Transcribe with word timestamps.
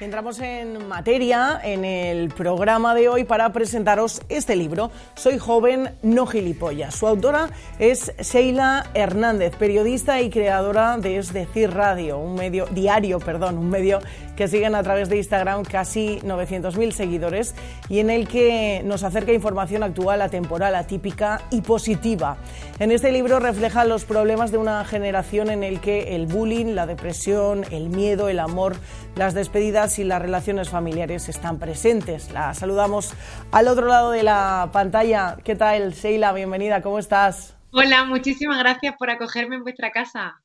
Entramos 0.00 0.38
en 0.38 0.86
materia 0.86 1.60
en 1.60 1.84
el 1.84 2.28
programa 2.28 2.94
de 2.94 3.08
hoy 3.08 3.24
para 3.24 3.52
presentaros 3.52 4.22
este 4.28 4.54
libro, 4.54 4.92
Soy 5.16 5.38
joven, 5.38 5.96
no 6.02 6.24
gilipollas. 6.24 6.94
Su 6.94 7.08
autora 7.08 7.50
es 7.80 8.12
Sheila 8.20 8.90
Hernández, 8.94 9.56
periodista 9.56 10.20
y 10.20 10.30
creadora 10.30 10.98
de 10.98 11.16
Es 11.16 11.32
decir 11.32 11.72
Radio, 11.72 12.18
un 12.18 12.36
medio 12.36 12.66
diario, 12.66 13.18
perdón, 13.18 13.58
un 13.58 13.70
medio 13.70 13.98
que 14.36 14.46
siguen 14.46 14.76
a 14.76 14.84
través 14.84 15.08
de 15.08 15.16
Instagram 15.16 15.64
casi 15.64 16.20
900.000 16.20 16.92
seguidores 16.92 17.56
y 17.88 17.98
en 17.98 18.10
el 18.10 18.28
que 18.28 18.82
nos 18.84 19.02
acerca 19.02 19.32
información 19.32 19.82
actual, 19.82 20.22
atemporal, 20.22 20.76
atípica 20.76 21.40
y 21.50 21.62
positiva. 21.62 22.36
En 22.78 22.92
este 22.92 23.10
libro 23.10 23.40
refleja 23.40 23.84
los 23.84 24.04
problemas 24.04 24.52
de 24.52 24.58
una 24.58 24.84
generación 24.84 25.50
en 25.50 25.64
el 25.64 25.80
que 25.80 26.14
el 26.14 26.26
bullying, 26.28 26.76
la 26.76 26.86
depresión, 26.86 27.64
el 27.72 27.88
miedo, 27.88 28.28
el 28.28 28.38
amor, 28.38 28.76
las 29.16 29.34
despedidas 29.48 29.98
y 29.98 30.04
las 30.04 30.20
relaciones 30.20 30.68
familiares 30.68 31.30
están 31.30 31.58
presentes. 31.58 32.30
La 32.32 32.52
saludamos 32.52 33.14
al 33.50 33.68
otro 33.68 33.86
lado 33.86 34.10
de 34.10 34.22
la 34.22 34.68
pantalla. 34.74 35.38
¿Qué 35.42 35.56
tal, 35.56 35.94
Sheila? 35.94 36.34
Bienvenida, 36.34 36.82
¿cómo 36.82 36.98
estás? 36.98 37.56
Hola, 37.72 38.04
muchísimas 38.04 38.58
gracias 38.58 38.94
por 38.98 39.08
acogerme 39.08 39.56
en 39.56 39.62
vuestra 39.62 39.90
casa. 39.90 40.42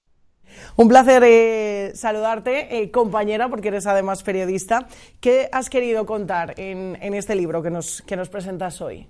Un 0.77 0.87
placer 0.87 1.21
eh, 1.25 1.91
saludarte, 1.95 2.77
eh, 2.77 2.91
compañera, 2.91 3.49
porque 3.49 3.67
eres 3.67 3.87
además 3.87 4.23
periodista. 4.23 4.87
¿Qué 5.19 5.49
has 5.51 5.69
querido 5.69 6.05
contar 6.05 6.57
en, 6.57 6.97
en 7.01 7.13
este 7.13 7.35
libro 7.35 7.61
que 7.61 7.71
nos, 7.71 8.03
que 8.03 8.15
nos 8.15 8.29
presentas 8.29 8.79
hoy? 8.79 9.09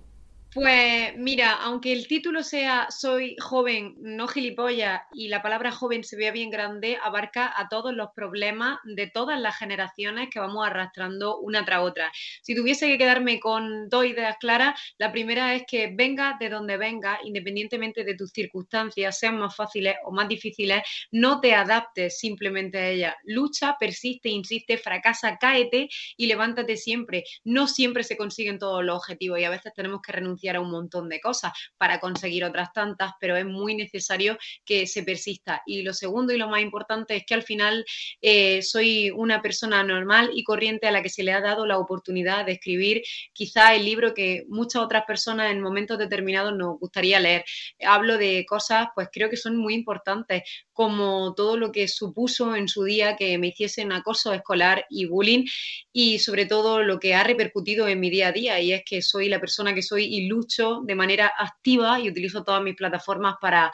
Pues 0.53 1.17
mira, 1.17 1.53
aunque 1.53 1.91
el 1.91 2.07
título 2.07 2.43
sea 2.43 2.85
Soy 2.91 3.35
joven, 3.39 3.95
no 3.98 4.27
gilipollas, 4.27 5.02
y 5.12 5.27
la 5.27 5.41
palabra 5.41 5.71
joven 5.71 6.03
se 6.03 6.16
vea 6.16 6.31
bien 6.31 6.52
grande, 6.52 6.99
abarca 7.02 7.52
a 7.57 7.70
todos 7.70 7.91
los 7.91 8.09
problemas 8.16 8.77
de 8.84 9.07
todas 9.07 9.39
las 9.39 9.57
generaciones 9.57 10.29
que 10.29 10.39
vamos 10.39 10.63
arrastrando 10.63 11.39
una 11.39 11.66
tras 11.66 11.81
otra. 11.81 12.12
Si 12.43 12.53
tuviese 12.53 12.88
que 12.88 12.99
quedarme 12.99 13.40
con 13.40 13.90
dos 13.90 14.05
ideas 14.05 14.37
claras, 14.40 14.79
la 14.99 15.12
primera 15.12 15.55
es 15.55 15.63
que 15.68 15.91
venga 15.91 16.37
de 16.40 16.49
donde 16.49 16.77
venga, 16.77 17.18
independientemente 17.24 18.04
de 18.04 18.13
tus 18.13 18.29
circunstancias, 18.29 19.18
sean 19.18 19.40
más 19.40 19.55
fáciles 19.55 19.96
o 20.05 20.12
más 20.12 20.27
difíciles, 20.27 20.84
no 21.09 21.41
te 21.41 21.55
adaptes 21.55 22.20
simplemente 22.20 22.77
a 22.77 22.90
ellas. 22.90 23.15
Lucha, 23.24 23.76
persiste, 23.79 24.29
insiste, 24.29 24.77
fracasa, 24.77 25.35
cáete 25.40 25.90
y 26.15 26.27
levántate 26.27 26.77
siempre. 26.77 27.24
No 27.43 27.65
siempre 27.65 28.04
se 28.04 28.18
consiguen 28.18 28.59
todos 28.59 28.84
los 28.84 28.98
objetivos 28.98 29.40
y 29.40 29.46
a 29.46 29.49
veces 29.49 29.74
tenemos 29.74 29.99
que 30.04 30.12
renunciar 30.12 30.43
a 30.49 30.62
un 30.62 30.72
montón 30.72 31.10
de 31.10 31.20
cosas 31.20 31.52
para 31.77 31.99
conseguir 31.99 32.44
otras 32.44 32.74
tantas, 32.74 33.13
pero 33.20 33.36
es 33.36 33.46
muy 33.46 33.76
necesario 33.76 34.38
que 34.66 34.88
se 34.88 35.04
persista. 35.04 35.62
Y 35.66 35.82
lo 35.82 35.94
segundo 35.94 36.34
y 36.34 36.38
lo 36.38 36.49
más 36.49 36.62
importante 36.62 37.16
es 37.16 37.26
que 37.26 37.34
al 37.34 37.44
final 37.44 37.86
eh, 38.22 38.62
soy 38.62 39.12
una 39.12 39.41
persona 39.41 39.84
normal 39.84 40.32
y 40.34 40.44
corriente 40.44 40.88
a 40.88 40.91
la 40.91 41.02
que 41.02 41.10
se 41.10 41.24
le 41.24 41.32
ha 41.32 41.41
dado 41.41 41.66
la 41.66 41.77
oportunidad 41.77 42.46
de 42.46 42.54
escribir 42.54 43.04
quizá 43.34 43.74
el 43.76 43.86
libro 43.86 44.14
que 44.14 44.46
muchas 44.48 44.82
otras 44.82 45.05
personas 45.05 45.52
en 45.52 45.62
momentos 45.62 45.98
determinados 45.98 46.55
nos 46.55 46.80
gustaría 46.80 47.20
leer. 47.20 47.46
Hablo 47.86 48.18
de 48.18 48.46
cosas, 48.48 48.88
pues 48.96 49.10
creo 49.12 49.30
que 49.30 49.38
son 49.38 49.58
muy 49.58 49.74
importantes, 49.74 50.44
como 50.71 51.34
todo 51.36 51.58
lo 51.58 51.71
que 51.71 51.88
supuso 51.88 52.55
en 52.55 52.68
su 52.68 52.84
día 52.84 53.16
que 53.16 53.38
me 53.38 53.48
hiciesen 53.48 53.91
acoso 53.91 54.34
escolar 54.34 54.86
y 54.90 55.05
bullying 55.05 55.46
y 55.91 56.20
sobre 56.20 56.46
todo 56.46 56.84
lo 56.84 56.99
que 56.99 57.16
ha 57.16 57.24
repercutido 57.24 57.88
en 57.88 57.99
mi 57.99 58.10
día 58.10 58.30
a 58.30 58.32
día 58.32 58.60
y 58.60 58.74
es 58.74 58.84
que 58.86 59.02
soy 59.02 59.30
la 59.30 59.40
persona 59.40 59.74
que 59.74 59.82
soy 59.82 60.05
y 60.05 60.27
lucho 60.34 60.81
de 60.84 60.95
manera 60.95 61.31
activa 61.37 61.99
y 61.99 62.09
utilizo 62.09 62.43
todas 62.43 62.63
mis 62.63 62.76
plataformas 62.76 63.35
para 63.39 63.71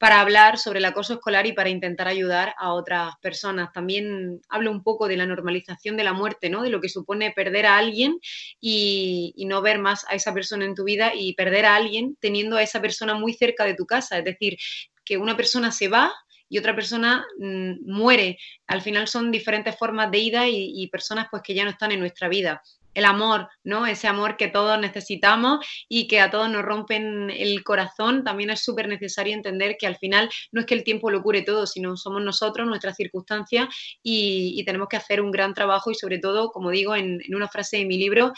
para 0.00 0.22
hablar 0.22 0.56
sobre 0.56 0.78
el 0.78 0.86
acoso 0.86 1.12
escolar 1.12 1.46
y 1.46 1.52
para 1.52 1.68
intentar 1.68 2.08
ayudar 2.08 2.54
a 2.56 2.72
otras 2.72 3.12
personas. 3.20 3.70
También 3.70 4.40
hablo 4.48 4.70
un 4.70 4.82
poco 4.82 5.06
de 5.06 5.18
la 5.18 5.26
normalización 5.26 5.98
de 5.98 6.04
la 6.04 6.14
muerte, 6.14 6.48
¿no? 6.48 6.62
De 6.62 6.70
lo 6.70 6.80
que 6.80 6.88
supone 6.88 7.32
perder 7.32 7.66
a 7.66 7.76
alguien 7.76 8.18
y, 8.62 9.34
no 9.46 9.60
ver 9.60 9.78
más 9.78 10.06
a 10.08 10.14
esa 10.14 10.32
persona 10.32 10.64
en 10.64 10.74
tu 10.74 10.84
vida 10.84 11.12
y 11.14 11.34
perder 11.34 11.66
a 11.66 11.76
alguien 11.76 12.16
teniendo 12.18 12.56
a 12.56 12.62
esa 12.62 12.80
persona 12.80 13.12
muy 13.12 13.34
cerca 13.34 13.66
de 13.66 13.74
tu 13.74 13.84
casa. 13.84 14.16
Es 14.16 14.24
decir, 14.24 14.56
que 15.04 15.18
una 15.18 15.36
persona 15.36 15.70
se 15.70 15.88
va 15.88 16.10
y 16.48 16.56
otra 16.56 16.74
persona 16.74 17.26
mmm, 17.36 17.74
muere. 17.82 18.38
Al 18.68 18.80
final 18.80 19.06
son 19.06 19.30
diferentes 19.30 19.76
formas 19.76 20.10
de 20.10 20.18
ida 20.18 20.48
y, 20.48 20.82
y, 20.82 20.88
personas 20.88 21.26
pues 21.30 21.42
que 21.42 21.52
ya 21.52 21.64
no 21.64 21.70
están 21.70 21.92
en 21.92 22.00
nuestra 22.00 22.30
vida. 22.30 22.62
El 22.94 23.04
amor, 23.04 23.48
¿no? 23.62 23.86
Ese 23.86 24.08
amor 24.08 24.36
que 24.36 24.48
todos 24.48 24.78
necesitamos 24.78 25.64
y 25.88 26.08
que 26.08 26.20
a 26.20 26.30
todos 26.30 26.50
nos 26.50 26.62
rompen 26.64 27.30
el 27.30 27.62
corazón, 27.62 28.24
también 28.24 28.50
es 28.50 28.64
súper 28.64 28.88
necesario 28.88 29.34
entender 29.34 29.76
que 29.78 29.86
al 29.86 29.96
final 29.96 30.28
no 30.50 30.60
es 30.60 30.66
que 30.66 30.74
el 30.74 30.84
tiempo 30.84 31.10
lo 31.10 31.22
cure 31.22 31.42
todo, 31.42 31.66
sino 31.66 31.96
somos 31.96 32.22
nosotros, 32.22 32.66
nuestras 32.66 32.96
circunstancias 32.96 33.68
y, 34.02 34.62
tenemos 34.64 34.88
que 34.88 34.96
hacer 34.96 35.20
un 35.20 35.30
gran 35.30 35.54
trabajo 35.54 35.90
y 35.90 35.94
sobre 35.94 36.18
todo, 36.18 36.50
como 36.50 36.70
digo 36.70 36.94
en, 36.94 37.20
en 37.26 37.34
una 37.34 37.48
frase 37.48 37.78
de 37.78 37.86
mi 37.86 37.96
libro, 37.96 38.32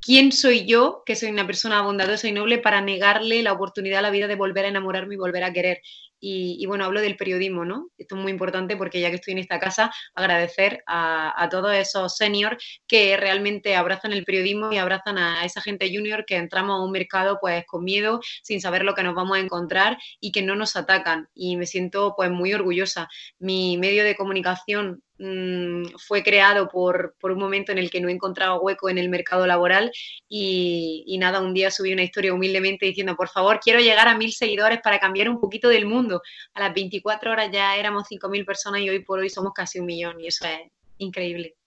¿quién 0.00 0.32
soy 0.32 0.64
yo, 0.66 1.02
que 1.04 1.16
soy 1.16 1.30
una 1.30 1.46
persona 1.46 1.82
bondadosa 1.82 2.28
y 2.28 2.32
noble, 2.32 2.58
para 2.58 2.80
negarle 2.80 3.42
la 3.42 3.52
oportunidad 3.52 3.98
a 3.98 4.02
la 4.02 4.10
vida 4.10 4.26
de 4.26 4.36
volver 4.36 4.64
a 4.64 4.68
enamorarme 4.68 5.14
y 5.14 5.18
volver 5.18 5.44
a 5.44 5.52
querer? 5.52 5.82
Y, 6.20 6.56
y, 6.60 6.66
bueno, 6.66 6.84
hablo 6.84 7.00
del 7.00 7.16
periodismo, 7.16 7.64
¿no? 7.64 7.88
Esto 7.98 8.16
es 8.16 8.22
muy 8.22 8.32
importante 8.32 8.76
porque 8.76 9.00
ya 9.00 9.10
que 9.10 9.16
estoy 9.16 9.32
en 9.32 9.38
esta 9.38 9.58
casa, 9.58 9.90
agradecer 10.14 10.82
a, 10.86 11.48
todos 11.50 11.74
esos 11.74 12.16
seniors 12.16 12.82
que 12.86 13.16
realmente 13.16 13.76
abrazan 13.76 14.12
el 14.12 14.24
periodismo 14.24 14.72
y 14.72 14.78
abrazan 14.78 15.18
a, 15.18 15.40
a, 15.40 15.44
esa 15.44 15.60
gente 15.60 15.90
junior 15.92 16.24
que 16.26 16.36
entramos 16.36 16.78
a 16.78 16.84
un 16.84 16.92
mercado 16.92 17.38
pues 17.40 17.64
con 17.66 17.84
miedo, 17.84 18.20
sin 18.42 18.60
saber 18.60 18.84
lo 18.84 18.94
que 18.94 19.02
nos 19.02 19.14
vamos 19.14 19.36
a 19.36 19.40
encontrar 19.40 19.98
y 20.20 20.32
que 20.32 20.42
no 20.42 20.56
nos 20.56 20.76
atacan. 20.76 21.28
Y 21.34 21.56
me 21.56 21.66
siento 21.66 22.14
pues 22.16 22.30
muy 22.30 22.52
orgullosa. 22.52 23.08
Mi 23.38 23.76
medio 23.78 24.04
de 24.04 24.16
comunicación 24.16 25.02
mmm, 25.18 25.84
fue 25.98 26.22
creado 26.22 26.68
por, 26.68 27.14
por, 27.20 27.32
un 27.32 27.38
momento 27.38 27.72
en 27.72 27.78
el 27.78 27.90
que 27.90 28.00
no 28.00 28.08
encontraba 28.08 28.58
hueco 28.58 28.88
en 28.88 28.98
el 28.98 29.08
mercado 29.08 29.46
laboral 29.46 29.92
y, 30.28 31.04
y, 31.06 31.18
nada, 31.18 31.40
un 31.40 31.54
día 31.54 31.70
subí 31.70 31.92
una 31.92 32.02
historia 32.02 32.32
humildemente 32.32 32.86
diciendo, 32.86 33.16
por 33.16 33.28
favor, 33.28 33.60
quiero 33.60 33.80
llegar 33.80 34.08
a 34.08 34.16
mil 34.16 34.32
seguidores 34.32 34.80
para 34.82 34.98
cambiar 34.98 35.28
un 35.28 35.40
poquito 35.40 35.68
del 35.68 35.86
mundo. 35.86 36.22
A 36.54 36.60
las 36.60 36.74
24 36.74 37.32
horas 37.32 37.50
ya 37.52 37.76
éramos 37.76 38.04
5.000 38.08 38.44
personas 38.44 38.80
y 38.80 38.90
hoy 38.90 39.04
por 39.04 39.18
hoy 39.18 39.30
somos 39.30 39.52
casi 39.52 39.80
un 39.80 39.86
millón 39.86 40.20
y 40.20 40.28
eso 40.28 40.46
es 40.46 40.70
increíble. 40.98 41.57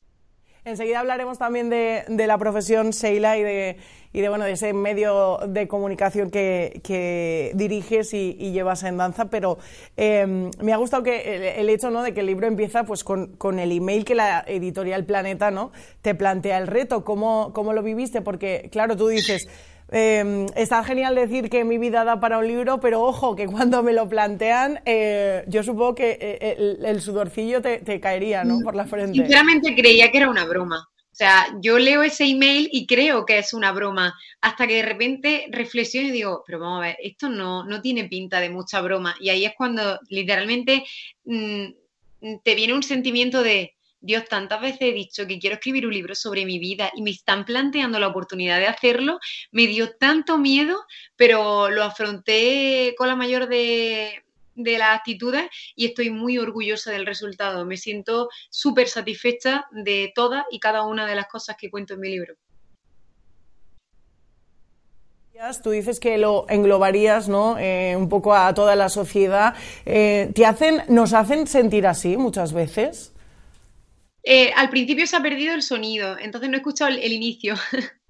Enseguida 0.64 1.00
hablaremos 1.00 1.40
también 1.40 1.72
de, 1.72 2.04
de 2.08 2.28
la 2.28 2.38
profesión 2.38 2.92
Sheila 2.92 3.36
y 3.36 3.42
de, 3.42 3.78
y 4.14 4.22
de, 4.22 4.30
bueno, 4.30 4.46
de 4.46 4.52
ese 4.52 4.74
medio 4.74 5.40
de 5.48 5.68
comunicación 5.68 6.30
que, 6.30 7.52
diriges 7.56 8.14
y, 8.14 8.52
llevas 8.52 8.84
en 8.84 8.98
danza, 8.98 9.26
pero 9.26 9.58
eh, 9.98 10.52
me 10.62 10.74
ha 10.74 10.78
gustado 10.78 11.02
que 11.02 11.36
el, 11.36 11.44
el, 11.44 11.70
hecho 11.70 11.90
¿no? 11.90 12.04
de 12.04 12.14
que 12.14 12.20
el 12.20 12.28
libro 12.28 12.46
empieza 12.46 12.84
pues, 12.84 13.04
con, 13.04 13.36
con, 13.38 13.58
el 13.58 13.72
email 13.72 14.06
que 14.06 14.14
la 14.14 14.44
editorial 14.46 15.04
Planeta 15.04 15.50
¿no? 15.50 15.72
te 16.04 16.14
plantea 16.14 16.60
el 16.60 16.68
reto. 16.68 17.04
¿Cómo, 17.04 17.54
¿Cómo 17.54 17.74
lo 17.74 17.82
viviste? 17.82 18.22
Porque, 18.22 18.70
claro, 18.72 18.96
tú 18.96 19.08
dices... 19.08 19.48
Eh, 19.94 20.46
está 20.56 20.84
genial 20.86 21.16
decir 21.16 21.50
que 21.50 21.66
mi 21.66 21.78
vida 21.78 22.06
da 22.06 22.20
para 22.22 22.38
un 22.38 22.48
libro, 22.48 22.80
pero 22.80 23.02
ojo, 23.02 23.36
que 23.36 23.46
cuando 23.48 23.84
me 23.84 23.92
lo 23.92 24.08
plantean, 24.08 24.80
eh, 24.86 25.44
yo 25.48 25.64
supongo 25.64 25.96
que 25.96 26.18
eh, 26.20 26.56
el, 26.58 26.86
el 26.86 27.02
sudorcillo 27.02 27.62
te, 27.62 27.80
te, 27.80 28.00
caería, 28.00 28.46
¿no? 28.46 28.60
Por 28.62 28.74
la 28.76 28.86
frente. 28.86 29.20
Sinceramente 29.20 29.76
creía 29.76 30.10
que 30.10 30.20
era 30.20 30.30
una 30.30 30.46
broma. 30.46 30.88
O 31.12 31.16
sea, 31.16 31.46
yo 31.62 31.78
leo 31.78 32.04
ese 32.04 32.24
email 32.24 32.70
y 32.72 32.88
creo 32.88 33.26
que 33.26 33.38
es 33.38 33.54
una 33.54 33.74
broma, 33.74 34.18
hasta 34.40 34.66
que 34.66 34.76
de 34.76 34.84
repente 34.84 35.48
reflexiono 35.52 36.08
y 36.08 36.12
digo, 36.12 36.42
pero 36.48 36.60
vamos 36.60 36.80
a 36.80 36.88
ver, 36.88 36.98
esto 37.04 37.28
no, 37.28 37.66
no 37.66 37.82
tiene 37.82 38.06
pinta 38.06 38.40
de 38.40 38.50
mucha 38.50 38.80
broma. 38.80 39.14
Y 39.20 39.30
ahí 39.30 39.44
es 39.44 39.52
cuando 39.58 40.00
literalmente 40.08 40.86
mmm, 41.26 41.66
te 42.44 42.56
viene 42.56 42.74
un 42.74 42.82
sentimiento 42.82 43.44
de, 43.44 43.76
Dios, 44.02 44.26
tantas 44.28 44.60
veces 44.60 44.82
he 44.82 44.94
dicho 44.94 45.28
que 45.28 45.40
quiero 45.40 45.56
escribir 45.56 45.86
un 45.86 45.94
libro 45.94 46.16
sobre 46.16 46.46
mi 46.46 46.58
vida 46.58 46.92
y 46.96 47.04
me 47.04 47.12
están 47.12 47.46
planteando 47.46 48.00
la 48.00 48.08
oportunidad 48.08 48.58
de 48.58 48.68
hacerlo, 48.68 49.20
me 49.52 49.68
dio 49.68 49.96
tanto 49.96 50.40
miedo, 50.40 50.86
pero 51.16 51.70
lo 51.70 51.84
afronté 51.84 52.96
con 52.98 53.08
la 53.08 53.16
mayor 53.16 53.48
de, 53.48 54.24
de 54.56 54.78
las 54.80 54.98
actitudes 54.98 55.50
y 55.76 55.86
estoy 55.86 56.10
muy 56.10 56.40
orgullosa 56.40 56.92
del 56.92 57.06
resultado. 57.06 57.64
Me 57.66 57.78
siento 57.78 58.30
súper 58.50 58.88
satisfecha 58.88 59.66
de 59.72 60.12
todas 60.16 60.46
y 60.50 60.60
cada 60.60 60.84
una 60.84 61.06
de 61.06 61.16
las 61.16 61.28
cosas 61.28 61.56
que 61.56 61.70
cuento 61.70 61.94
en 61.94 62.00
mi 62.00 62.10
libro. 62.10 62.36
Tú 65.64 65.72
dices 65.72 66.00
que 66.00 66.20
lo 66.20 66.46
englobarías, 66.50 67.28
¿no? 67.28 67.58
Eh, 67.58 67.96
un 67.98 68.10
poco 68.10 68.36
a 68.36 68.54
toda 68.54 68.76
la 68.76 68.90
sociedad. 68.90 69.56
Eh, 69.88 70.30
¿Te 70.36 70.46
hacen, 70.46 70.84
nos 70.88 71.14
hacen 71.14 71.48
sentir 71.48 71.88
así 71.88 72.16
muchas 72.16 72.54
veces? 72.54 73.11
Eh, 74.24 74.52
al 74.56 74.70
principio 74.70 75.08
se 75.08 75.16
ha 75.16 75.22
perdido 75.22 75.54
el 75.54 75.64
sonido, 75.64 76.18
entonces 76.20 76.50
no 76.50 76.56
he 76.56 76.60
escuchado 76.60 76.92
el, 76.92 77.00
el 77.00 77.12
inicio. 77.12 77.56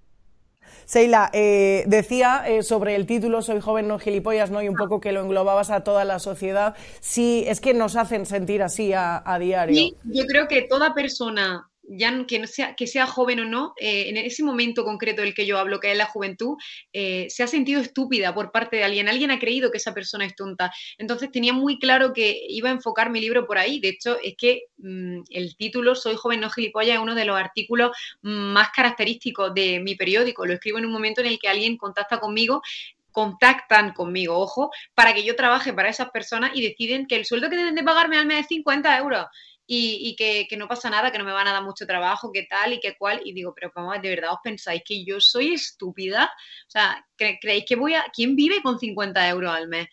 Seila, 0.92 1.30
eh, 1.32 1.86
decía 1.88 2.44
eh, 2.46 2.64
sobre 2.64 2.96
el 2.96 3.06
título 3.06 3.42
Soy 3.42 3.62
joven, 3.62 3.88
no 3.88 3.98
gilipollas, 3.98 4.52
¿no? 4.52 4.62
Y 4.62 4.68
un 4.68 4.76
poco 4.76 5.00
que 5.00 5.14
lo 5.14 5.22
englobabas 5.22 5.70
a 5.70 5.86
toda 5.86 6.04
la 6.04 6.20
sociedad. 6.20 6.76
Sí, 7.00 7.46
es 7.48 7.62
que 7.62 7.74
nos 7.74 7.96
hacen 7.96 8.26
sentir 8.26 8.62
así 8.62 8.92
a, 8.92 9.24
a 9.26 9.40
diario. 9.40 9.74
Sí, 9.74 9.96
yo 10.04 10.26
creo 10.26 10.50
que 10.50 10.64
toda 10.64 10.94
persona 10.94 11.71
ya 11.94 12.26
que, 12.26 12.40
no 12.40 12.48
sea, 12.48 12.76
que 12.76 12.88
sea 12.88 13.06
joven 13.06 13.42
o 13.42 13.46
no, 13.46 13.74
eh, 13.78 14.06
en 14.08 14.18
ese 14.18 14.44
momento 14.44 14.86
concreto 14.86 15.22
del 15.22 15.34
que 15.34 15.46
yo 15.46 15.58
hablo, 15.58 15.80
que 15.80 15.92
es 15.92 15.98
la 15.98 16.06
juventud, 16.06 16.58
eh, 16.94 17.28
se 17.30 17.44
ha 17.44 17.48
sentido 17.48 17.82
estúpida 17.82 18.34
por 18.34 18.52
parte 18.52 18.78
de 18.78 18.84
alguien. 18.86 19.10
Alguien 19.10 19.32
ha 19.32 19.40
creído 19.40 19.72
que 19.72 19.78
esa 19.78 19.94
persona 19.94 20.26
es 20.26 20.36
tonta. 20.36 20.72
Entonces 20.98 21.32
tenía 21.32 21.54
muy 21.54 21.80
claro 21.80 22.14
que 22.14 22.40
iba 22.48 22.70
a 22.70 22.74
enfocar 22.74 23.10
mi 23.10 23.20
libro 23.20 23.46
por 23.46 23.58
ahí. 23.58 23.80
De 23.80 23.90
hecho, 23.90 24.18
es 24.24 24.36
que 24.38 24.64
mm, 24.78 25.22
el 25.30 25.56
título 25.58 25.96
Soy 25.96 26.16
joven, 26.16 26.40
no 26.40 26.50
gilipollas 26.50 26.96
es 26.96 27.02
uno 27.02 27.16
de 27.16 27.26
los 27.26 27.38
artículos 27.38 27.92
más 28.22 28.70
característicos 28.70 29.54
de 29.54 29.80
mi 29.82 29.96
periódico. 29.96 30.46
Lo 30.46 30.54
escribo 30.54 30.78
en 30.78 30.86
un 30.86 30.92
momento 30.94 31.22
en 31.22 31.28
el 31.28 31.40
que 31.40 31.50
alguien 31.50 31.78
contacta 31.78 32.20
conmigo 32.20 32.62
contactan 33.12 33.92
conmigo, 33.92 34.40
ojo, 34.40 34.72
para 34.94 35.14
que 35.14 35.26
yo 35.26 35.36
trabaje 35.36 35.74
para 35.74 35.90
esas 35.90 36.10
personas 36.12 36.52
y 36.54 36.62
deciden 36.62 37.08
que 37.08 37.18
el 37.18 37.26
sueldo 37.26 37.50
que 37.50 37.58
deben 37.58 37.76
de 37.76 37.84
pagarme 37.84 38.18
al 38.18 38.26
mes 38.26 38.40
es 38.40 38.48
50 38.48 38.98
euros 39.00 39.26
y, 39.74 40.16
que, 40.18 40.58
no 40.58 40.68
pasa 40.68 40.90
nada, 40.90 41.12
que 41.12 41.18
no 41.18 41.24
me 41.24 41.32
van 41.32 41.48
a 41.48 41.54
dar 41.54 41.64
mucho 41.64 41.88
trabajo, 41.88 42.32
qué 42.34 42.44
tal 42.44 42.74
y 42.74 42.80
qué 42.82 42.98
cual. 42.98 43.22
Y 43.24 43.32
digo, 43.32 43.54
pero 43.56 43.72
vamos, 43.74 44.02
¿de 44.02 44.10
verdad 44.10 44.34
os 44.34 44.40
pensáis 44.44 44.82
que 44.86 45.06
yo 45.06 45.22
soy 45.22 45.54
estúpida? 45.54 46.26
O 46.68 46.70
sea, 46.70 47.06
¿creéis 47.16 47.64
que 47.66 47.78
voy 47.78 47.94
a... 47.94 48.04
¿Quién 48.14 48.36
vive 48.36 48.62
con 48.62 48.80
50 48.80 49.30
euros 49.30 49.54
al 49.54 49.70
mes? 49.70 49.88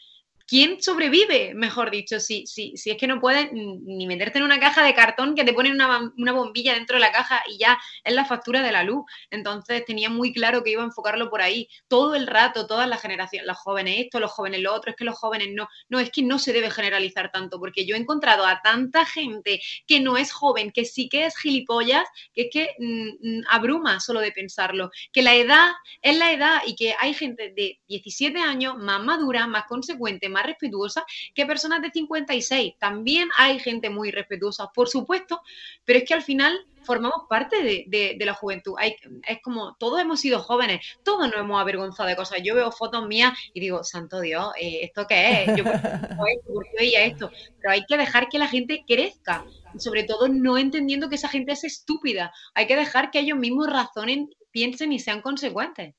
¿Quién 0.49 0.83
sobrevive? 0.83 1.53
Mejor 1.55 1.91
dicho, 1.91 2.19
si, 2.19 2.47
si, 2.47 2.75
si 2.77 2.91
es 2.91 2.97
que 2.97 3.06
no 3.06 3.21
puedes 3.21 3.53
ni 3.53 4.06
meterte 4.06 4.39
en 4.39 4.45
una 4.47 4.59
caja 4.59 4.83
de 4.83 4.95
cartón 4.95 5.35
que 5.35 5.45
te 5.45 5.53
ponen 5.53 5.73
una, 5.73 6.11
una, 6.17 6.33
bombilla 6.33 6.75
dentro 6.75 6.97
de 6.97 7.00
la 7.00 7.12
caja 7.12 7.43
y 7.47 7.59
ya 7.59 7.79
es 8.03 8.15
la 8.15 8.25
factura 8.25 8.62
de 8.62 8.73
la 8.73 8.83
luz. 8.83 9.05
Entonces 9.31 9.85
tenía 9.85 10.09
muy 10.09 10.33
claro 10.33 10.65
que 10.65 10.71
iba 10.71 10.83
a 10.83 10.87
enfocarlo 10.87 11.29
por 11.29 11.43
ahí. 11.43 11.69
Todo 11.87 12.15
el 12.15 12.27
rato, 12.27 12.67
todas 12.67 12.89
las 12.89 13.03
generaciones, 13.03 13.47
los 13.47 13.59
jóvenes 13.59 13.97
esto, 13.99 14.21
los 14.21 14.31
jóvenes 14.31 14.62
lo 14.62 14.75
otro, 14.75 14.91
es 14.91 14.97
que 14.97 15.05
los 15.05 15.19
jóvenes 15.19 15.49
no. 15.53 15.69
No, 15.91 16.00
es 16.00 16.11
que 16.11 16.23
no 16.23 16.39
se 16.39 16.55
debe 16.55 16.71
generalizar 16.71 17.31
tanto, 17.31 17.61
porque 17.61 17.85
yo 17.85 17.95
he 17.95 17.99
encontrado 17.99 18.47
a 18.47 18.62
tanta 18.62 19.05
gente 19.05 19.61
que 19.87 20.00
no 20.00 20.17
es 20.17 20.33
joven, 20.33 20.71
que 20.73 20.87
sí 20.87 21.11
que 21.11 21.27
es 21.27 21.37
gilipollas, 21.37 22.09
que 22.33 22.43
es 22.43 22.49
que 22.50 22.75
mm, 22.79 23.39
mm, 23.39 23.43
abruma 23.50 24.00
solo 24.00 24.21
de 24.21 24.33
pensarlo. 24.33 24.91
Que 25.12 25.21
la 25.21 25.35
edad 25.35 25.73
es 26.00 26.17
la 26.17 26.33
edad 26.33 26.62
y 26.67 26.75
que 26.75 26.95
hay 26.99 27.12
gente 27.12 27.53
de 27.55 27.79
17 27.87 28.39
años 28.39 28.77
más 28.79 29.03
madura, 29.03 29.47
más 29.47 29.65
consecuente, 29.67 30.31
más 30.31 30.38
respetuosa 30.43 31.05
que 31.35 31.46
personas 31.46 31.82
de 31.82 31.90
56. 31.90 32.75
También 32.79 33.29
hay 33.37 33.58
gente 33.58 33.90
muy 33.90 34.11
respetuosa, 34.11 34.70
por 34.75 34.88
supuesto, 34.88 35.40
pero 35.85 35.99
es 35.99 36.05
que 36.05 36.14
al 36.14 36.23
final 36.23 36.67
formamos 36.88 37.26
parte 37.29 37.85
de, 37.87 38.17
la 38.25 38.32
juventud. 38.32 38.75
Hay, 38.79 38.96
es 39.26 39.43
como, 39.43 39.76
todos 39.79 40.00
hemos 40.00 40.20
sido 40.20 40.40
jóvenes, 40.40 40.81
todos 41.02 41.29
nos 41.29 41.38
hemos 41.38 41.61
avergonzado 41.61 42.08
de 42.08 42.17
cosas. 42.17 42.40
Yo 42.43 42.55
veo 42.55 42.73
fotos 42.73 43.06
mías 43.06 43.38
y 43.52 43.61
digo, 43.61 43.85
santo 43.85 44.20
Dios, 44.20 44.52
eh, 44.58 44.81
¿esto 44.85 45.06
qué 45.06 45.44
es? 45.44 45.56
Yo 45.56 45.64
por 45.64 46.64
qué 46.64 46.76
veía 46.79 47.05
esto. 47.05 47.31
Pero 47.61 47.73
hay 47.73 47.85
que 47.87 47.99
dejar 47.99 48.29
que 48.31 48.38
la 48.38 48.49
gente 48.49 48.85
crezca. 48.87 49.44
Sobre 49.79 50.05
todo 50.05 50.29
no 50.29 50.56
entendiendo 50.56 51.11
que 51.11 51.17
esa 51.17 51.29
gente 51.29 51.52
es 51.52 51.62
estúpida. 51.64 52.32
Hay 52.55 52.67
que 52.67 52.76
dejar 52.76 53.11
que 53.11 53.20
ellos 53.20 53.38
mismos 53.38 53.70
razonen, 53.70 54.31
piensen 54.50 54.93
y 54.93 54.99
sean 54.99 55.20
consecuentes. 55.20 55.94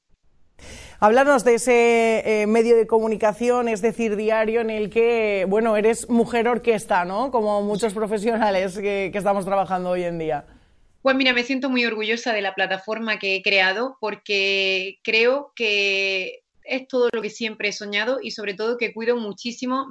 Hablarnos 1.02 1.46
de 1.46 1.54
ese 1.54 2.42
eh, 2.42 2.46
medio 2.46 2.76
de 2.76 2.86
comunicación, 2.86 3.70
es 3.70 3.82
decir, 3.82 4.18
diario, 4.18 4.60
en 4.60 4.70
el 4.70 4.90
que, 4.90 5.46
bueno, 5.48 5.78
eres 5.78 6.10
mujer 6.10 6.50
orquesta, 6.50 7.06
¿no? 7.06 7.32
Como 7.32 7.62
muchos 7.62 7.94
profesionales 7.94 8.78
que, 8.78 9.10
estamos 9.14 9.46
trabajando 9.46 9.92
hoy 9.92 10.04
en 10.04 10.20
día. 10.20 10.46
Pues 11.02 11.16
mira, 11.16 11.32
me 11.32 11.44
siento 11.44 11.70
muy 11.70 11.86
orgullosa 11.86 12.34
de 12.34 12.42
la 12.42 12.54
plataforma 12.54 13.18
que 13.18 13.38
he 13.38 13.42
creado 13.42 13.98
porque 14.02 15.00
creo 15.02 15.54
que 15.56 16.44
es 16.64 16.86
todo 16.90 17.08
lo 17.14 17.22
que 17.22 17.30
siempre 17.30 17.70
he 17.70 17.74
soñado 17.74 18.20
y 18.22 18.32
sobre 18.32 18.54
todo 18.54 18.78
que 18.78 18.94
cuido 18.94 19.16
muchísimo 19.16 19.88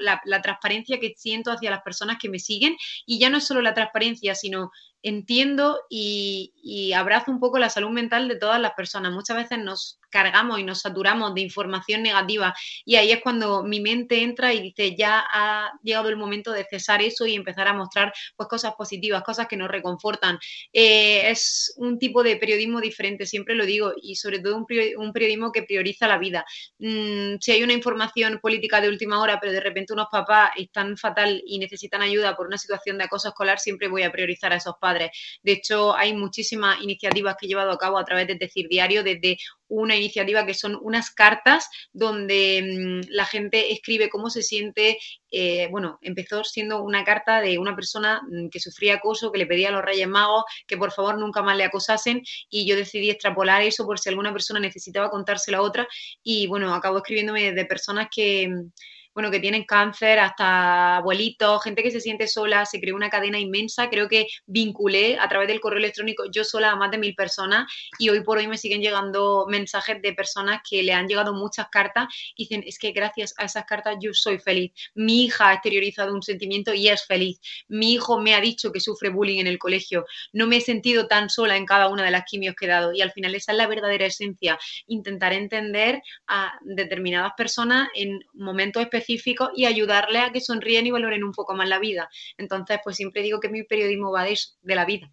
la, 0.00 0.22
la, 0.24 0.42
transparencia 0.42 0.98
que 0.98 1.14
siento 1.16 1.52
hacia 1.52 1.70
las 1.70 1.82
personas 1.82 2.16
que 2.18 2.30
me 2.30 2.38
siguen 2.38 2.76
y 3.04 3.18
ya 3.18 3.28
no 3.28 3.36
es 3.36 3.46
solo 3.46 3.60
la 3.60 3.74
transparencia, 3.74 4.34
sino 4.34 4.72
entiendo 5.02 5.80
y, 5.88 6.52
abrazo 6.96 7.30
un 7.30 7.40
poco 7.40 7.58
la 7.58 7.70
salud 7.70 7.90
mental 7.90 8.26
de 8.28 8.36
todas 8.36 8.60
las 8.60 8.72
personas. 8.72 9.12
Muchas 9.12 9.36
veces 9.36 9.58
nos 9.58 10.00
cargamos 10.10 10.58
y 10.58 10.62
nos 10.62 10.80
saturamos 10.80 11.34
de 11.34 11.42
información 11.42 12.02
negativa 12.02 12.54
y 12.84 12.96
ahí 12.96 13.12
es 13.12 13.20
cuando 13.20 13.62
mi 13.62 13.80
mente 13.80 14.22
entra 14.22 14.54
y 14.54 14.60
dice, 14.60 14.96
ya 14.96 15.24
ha 15.30 15.72
llegado 15.82 16.08
el 16.08 16.16
momento 16.16 16.52
de 16.52 16.64
cesar 16.64 17.02
eso 17.02 17.26
y 17.26 17.34
empezar 17.34 17.68
a 17.68 17.74
mostrar 17.74 18.12
pues 18.36 18.48
cosas 18.48 18.74
positivas, 18.74 19.22
cosas 19.22 19.46
que 19.46 19.56
nos 19.56 19.68
reconfortan. 19.68 20.38
Eh, 20.72 21.28
es 21.30 21.74
un 21.76 21.98
tipo 21.98 22.22
de 22.22 22.36
periodismo 22.36 22.80
diferente, 22.80 23.26
siempre 23.26 23.54
lo 23.54 23.66
digo, 23.66 23.92
y 24.00 24.16
sobre 24.16 24.38
todo 24.38 24.56
un, 24.56 24.66
periodismo 24.66 25.52
que 25.52 25.62
prioriza 25.62 26.08
la 26.08 26.18
vida. 26.18 26.44
Mm, 26.78 27.36
si 27.40 27.52
hay 27.52 27.62
una 27.62 27.72
información 27.72 28.38
política 28.40 28.80
de 28.80 28.88
última 28.88 29.20
hora, 29.20 29.38
pero 29.40 29.52
de 29.52 29.60
repente 29.60 29.92
unos 29.92 30.08
papás 30.10 30.50
están 30.56 30.96
fatal 30.96 31.42
y 31.46 31.58
necesitan 31.58 32.02
ayuda 32.02 32.36
por 32.36 32.46
una 32.46 32.58
situación 32.58 32.98
de 32.98 33.04
acoso 33.04 33.28
escolar, 33.28 33.58
siempre 33.58 33.88
voy 33.88 34.02
a 34.02 34.12
priorizar 34.12 34.52
a 34.52 34.56
esos 34.56 34.76
padres. 34.86 35.10
De 35.42 35.52
hecho, 35.52 35.96
hay 35.96 36.14
muchísimas 36.14 36.80
iniciativas 36.80 37.36
que 37.36 37.46
he 37.46 37.48
llevado 37.48 37.72
a 37.72 37.78
cabo 37.78 37.98
a 37.98 38.04
través 38.04 38.26
de 38.28 38.36
Decir 38.36 38.68
Diario, 38.68 39.02
desde 39.02 39.38
una 39.68 39.96
iniciativa 39.96 40.46
que 40.46 40.54
son 40.54 40.78
unas 40.80 41.10
cartas 41.10 41.68
donde 41.92 42.62
mm, 42.62 43.08
la 43.10 43.24
gente 43.24 43.72
escribe 43.72 44.08
cómo 44.08 44.30
se 44.30 44.42
siente. 44.42 44.98
Eh, 45.32 45.66
bueno, 45.72 45.98
empezó 46.02 46.44
siendo 46.44 46.82
una 46.82 47.02
carta 47.04 47.40
de 47.40 47.58
una 47.58 47.74
persona 47.74 48.22
mm, 48.30 48.48
que 48.48 48.60
sufría 48.60 48.94
acoso, 48.94 49.32
que 49.32 49.38
le 49.38 49.46
pedía 49.46 49.70
a 49.70 49.72
los 49.72 49.82
Reyes 49.82 50.08
Magos 50.08 50.44
que 50.68 50.76
por 50.76 50.92
favor 50.92 51.18
nunca 51.18 51.42
más 51.42 51.56
le 51.56 51.64
acosasen 51.64 52.22
y 52.48 52.66
yo 52.66 52.76
decidí 52.76 53.10
extrapolar 53.10 53.62
eso 53.62 53.84
por 53.84 53.98
si 53.98 54.08
alguna 54.08 54.32
persona 54.32 54.60
necesitaba 54.60 55.10
contárselo 55.10 55.58
a 55.58 55.62
otra 55.62 55.88
y 56.22 56.46
bueno, 56.46 56.74
acabo 56.74 56.98
escribiéndome 56.98 57.52
de 57.52 57.64
personas 57.64 58.08
que 58.14 58.48
mm, 58.48 58.70
bueno, 59.16 59.30
que 59.30 59.40
tienen 59.40 59.64
cáncer, 59.64 60.18
hasta 60.18 60.98
abuelitos, 60.98 61.64
gente 61.64 61.82
que 61.82 61.90
se 61.90 62.02
siente 62.02 62.28
sola, 62.28 62.66
se 62.66 62.78
creó 62.78 62.94
una 62.94 63.08
cadena 63.08 63.38
inmensa. 63.38 63.88
Creo 63.88 64.08
que 64.10 64.26
vinculé 64.44 65.18
a 65.18 65.26
través 65.26 65.48
del 65.48 65.58
correo 65.58 65.78
electrónico 65.78 66.24
yo 66.30 66.44
sola 66.44 66.72
a 66.72 66.76
más 66.76 66.90
de 66.90 66.98
mil 66.98 67.14
personas 67.14 67.64
y 67.98 68.10
hoy 68.10 68.20
por 68.20 68.36
hoy 68.36 68.46
me 68.46 68.58
siguen 68.58 68.82
llegando 68.82 69.46
mensajes 69.48 70.02
de 70.02 70.12
personas 70.12 70.60
que 70.68 70.82
le 70.82 70.92
han 70.92 71.08
llegado 71.08 71.32
muchas 71.32 71.68
cartas 71.70 72.08
y 72.36 72.42
dicen, 72.42 72.62
es 72.66 72.78
que 72.78 72.92
gracias 72.92 73.32
a 73.38 73.46
esas 73.46 73.64
cartas 73.64 73.96
yo 74.02 74.12
soy 74.12 74.38
feliz. 74.38 74.72
Mi 74.94 75.24
hija 75.24 75.48
ha 75.48 75.54
exteriorizado 75.54 76.12
un 76.12 76.20
sentimiento 76.20 76.74
y 76.74 76.88
es 76.88 77.06
feliz. 77.06 77.40
Mi 77.68 77.94
hijo 77.94 78.20
me 78.20 78.34
ha 78.34 78.40
dicho 78.42 78.70
que 78.70 78.80
sufre 78.80 79.08
bullying 79.08 79.40
en 79.40 79.46
el 79.46 79.58
colegio. 79.58 80.04
No 80.34 80.46
me 80.46 80.58
he 80.58 80.60
sentido 80.60 81.06
tan 81.06 81.30
sola 81.30 81.56
en 81.56 81.64
cada 81.64 81.88
una 81.88 82.04
de 82.04 82.10
las 82.10 82.24
quimios 82.24 82.54
que 82.54 82.66
he 82.66 82.68
dado 82.68 82.92
y 82.92 83.00
al 83.00 83.12
final 83.12 83.34
esa 83.34 83.52
es 83.52 83.56
la 83.56 83.66
verdadera 83.66 84.04
esencia. 84.04 84.58
Intentar 84.88 85.32
entender 85.32 86.02
a 86.26 86.52
determinadas 86.60 87.32
personas 87.34 87.88
en 87.94 88.20
momentos 88.34 88.82
específicos 88.82 89.05
y 89.54 89.64
ayudarle 89.64 90.18
a 90.18 90.32
que 90.32 90.40
sonríen 90.40 90.86
y 90.86 90.90
valoren 90.90 91.24
un 91.24 91.32
poco 91.32 91.54
más 91.54 91.68
la 91.68 91.78
vida. 91.78 92.08
Entonces, 92.38 92.78
pues 92.82 92.96
siempre 92.96 93.22
digo 93.22 93.40
que 93.40 93.48
mi 93.48 93.62
periodismo 93.62 94.12
va 94.12 94.24
de 94.24 94.32
eso, 94.32 94.50
de 94.62 94.74
la 94.74 94.84
vida. 94.84 95.10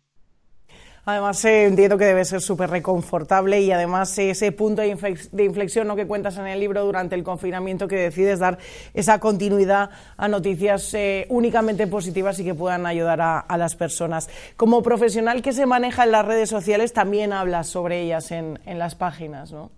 Además, 1.06 1.44
eh, 1.44 1.66
entiendo 1.66 1.98
que 1.98 2.06
debe 2.06 2.24
ser 2.24 2.40
súper 2.40 2.70
reconfortable 2.70 3.60
y 3.60 3.74
además 3.74 4.18
ese 4.18 4.54
punto 4.54 4.82
de, 4.82 5.44
inflexión 5.44 5.86
¿no? 5.86 5.98
que 5.98 6.08
cuentas 6.08 6.38
en 6.38 6.48
el 6.48 6.62
libro 6.62 6.86
durante 6.86 7.16
el 7.16 7.24
confinamiento 7.26 7.90
que 7.90 7.98
decides 7.98 8.40
dar 8.40 8.58
esa 8.94 9.20
continuidad 9.20 9.90
a 10.16 10.30
noticias 10.30 10.94
eh, 10.94 11.26
únicamente 11.28 11.88
positivas 11.88 12.40
y 12.40 12.46
que 12.46 12.56
puedan 12.56 12.86
ayudar 12.86 13.20
a, 13.20 13.40
a, 13.40 13.58
las 13.58 13.76
personas. 13.76 14.30
Como 14.56 14.82
profesional 14.82 15.42
que 15.42 15.52
se 15.52 15.66
maneja 15.66 16.06
en 16.06 16.12
las 16.12 16.26
redes 16.26 16.50
sociales, 16.50 16.94
también 16.94 17.34
hablas 17.34 17.68
sobre 17.68 18.02
ellas 18.02 18.32
en, 18.32 18.60
en 18.66 18.80
las 18.80 18.96
páginas, 18.96 19.52
¿no? 19.52 19.72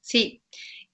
Sí, 0.00 0.42